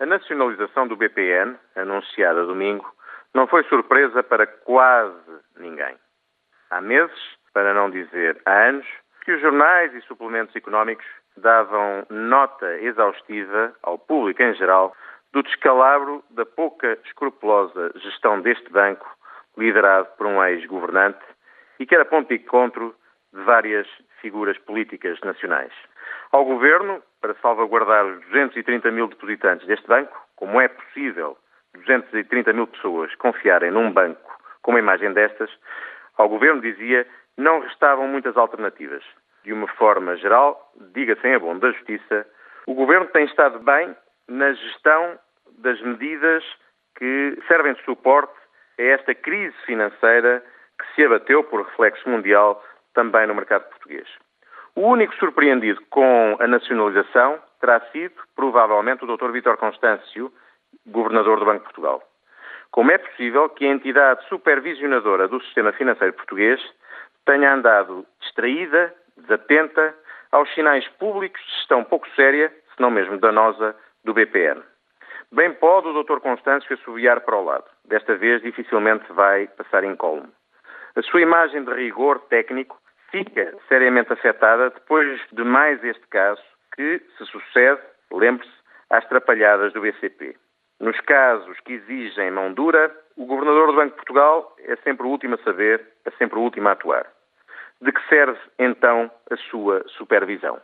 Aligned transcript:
A 0.00 0.06
nacionalização 0.06 0.88
do 0.88 0.96
BPN, 0.96 1.56
anunciada 1.76 2.44
domingo, 2.44 2.84
não 3.32 3.46
foi 3.46 3.62
surpresa 3.64 4.24
para 4.24 4.46
quase 4.46 5.40
ninguém. 5.56 5.96
Há 6.70 6.80
meses, 6.80 7.16
para 7.52 7.72
não 7.72 7.88
dizer 7.90 8.40
há 8.44 8.68
anos, 8.68 8.86
que 9.24 9.32
os 9.32 9.40
jornais 9.40 9.94
e 9.94 10.00
suplementos 10.02 10.54
económicos 10.56 11.06
davam 11.36 12.04
nota 12.10 12.78
exaustiva 12.80 13.72
ao 13.82 13.96
público 13.96 14.42
em 14.42 14.54
geral 14.54 14.94
do 15.32 15.42
descalabro 15.42 16.24
da 16.30 16.44
pouca 16.44 16.98
escrupulosa 17.04 17.92
gestão 17.96 18.40
deste 18.40 18.68
banco, 18.70 19.08
liderado 19.56 20.08
por 20.16 20.26
um 20.26 20.42
ex-governante 20.44 21.24
e 21.78 21.86
que 21.86 21.94
era 21.94 22.04
ponto 22.04 22.28
de 22.28 22.42
encontro 22.42 22.94
de 23.32 23.40
várias 23.42 23.86
figuras 24.20 24.58
políticas 24.58 25.18
nacionais. 25.20 25.72
Ao 26.34 26.44
governo, 26.44 27.00
para 27.20 27.32
salvaguardar 27.34 28.04
os 28.06 28.20
230 28.22 28.90
mil 28.90 29.06
depositantes 29.06 29.64
deste 29.68 29.86
banco, 29.86 30.20
como 30.34 30.60
é 30.60 30.66
possível 30.66 31.38
230 31.74 32.52
mil 32.52 32.66
pessoas 32.66 33.14
confiarem 33.14 33.70
num 33.70 33.92
banco 33.92 34.36
com 34.60 34.72
uma 34.72 34.80
imagem 34.80 35.12
destas, 35.12 35.48
ao 36.18 36.28
governo 36.28 36.60
dizia 36.60 37.06
não 37.36 37.60
restavam 37.60 38.08
muitas 38.08 38.36
alternativas. 38.36 39.04
De 39.44 39.52
uma 39.52 39.68
forma 39.68 40.16
geral, 40.16 40.72
diga-se 40.92 41.24
em 41.24 41.36
abono 41.36 41.60
da 41.60 41.70
justiça, 41.70 42.26
o 42.66 42.74
governo 42.74 43.06
tem 43.12 43.26
estado 43.26 43.60
bem 43.60 43.94
na 44.26 44.52
gestão 44.54 45.16
das 45.58 45.80
medidas 45.82 46.42
que 46.96 47.38
servem 47.46 47.74
de 47.74 47.84
suporte 47.84 48.34
a 48.76 48.82
esta 48.82 49.14
crise 49.14 49.54
financeira 49.64 50.44
que 50.80 50.94
se 50.96 51.04
abateu 51.04 51.44
por 51.44 51.62
reflexo 51.62 52.08
mundial 52.08 52.60
também 52.92 53.24
no 53.24 53.36
mercado 53.36 53.68
português. 53.68 54.08
O 54.76 54.88
único 54.88 55.14
surpreendido 55.14 55.80
com 55.88 56.36
a 56.40 56.46
nacionalização 56.48 57.38
terá 57.60 57.80
sido, 57.92 58.14
provavelmente, 58.34 59.04
o 59.04 59.16
Dr. 59.16 59.30
Vítor 59.30 59.56
Constâncio, 59.56 60.32
governador 60.84 61.38
do 61.38 61.44
Banco 61.44 61.58
de 61.58 61.64
Portugal. 61.64 62.02
Como 62.72 62.90
é 62.90 62.98
possível 62.98 63.48
que 63.50 63.64
a 63.64 63.70
entidade 63.70 64.26
supervisionadora 64.28 65.28
do 65.28 65.40
sistema 65.42 65.72
financeiro 65.72 66.12
português 66.14 66.60
tenha 67.24 67.54
andado 67.54 68.04
distraída, 68.20 68.92
desatenta 69.16 69.94
aos 70.32 70.52
sinais 70.54 70.86
públicos 70.98 71.40
de 71.40 71.52
gestão 71.58 71.84
pouco 71.84 72.08
séria, 72.16 72.52
se 72.74 72.82
não 72.82 72.90
mesmo 72.90 73.16
danosa, 73.18 73.76
do 74.02 74.12
BPN? 74.12 74.60
Bem 75.30 75.52
pode 75.52 75.86
o 75.86 76.02
Dr. 76.02 76.18
Constâncio 76.18 76.74
assobiar 76.74 77.20
para 77.20 77.36
o 77.36 77.44
lado. 77.44 77.64
Desta 77.84 78.16
vez 78.16 78.42
dificilmente 78.42 79.04
vai 79.12 79.46
passar 79.46 79.84
incólume. 79.84 80.32
A 80.96 81.02
sua 81.02 81.20
imagem 81.20 81.62
de 81.62 81.72
rigor 81.72 82.18
técnico 82.28 82.76
fica 83.14 83.54
seriamente 83.68 84.12
afetada 84.12 84.70
depois 84.70 85.20
de 85.30 85.44
mais 85.44 85.82
este 85.84 86.04
caso 86.08 86.42
que 86.74 87.00
se 87.16 87.24
sucede, 87.26 87.80
lembre-se, 88.12 88.52
às 88.90 89.06
trapalhadas 89.06 89.72
do 89.72 89.82
BCP. 89.82 90.36
Nos 90.80 90.98
casos 91.02 91.56
que 91.60 91.74
exigem 91.74 92.32
mão 92.32 92.52
dura, 92.52 92.92
o 93.16 93.24
Governador 93.24 93.68
do 93.68 93.76
Banco 93.76 93.90
de 93.90 93.96
Portugal 93.96 94.56
é 94.66 94.74
sempre 94.82 95.06
o 95.06 95.10
último 95.10 95.36
a 95.36 95.44
saber, 95.44 95.86
é 96.04 96.10
sempre 96.18 96.40
o 96.40 96.42
último 96.42 96.68
a 96.68 96.72
atuar. 96.72 97.06
De 97.80 97.92
que 97.92 98.08
serve, 98.08 98.40
então, 98.58 99.08
a 99.30 99.36
sua 99.36 99.84
supervisão? 99.90 100.60